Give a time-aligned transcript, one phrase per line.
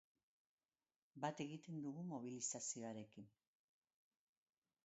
[1.25, 3.29] Bat egiten dugu mobilizazioarekin!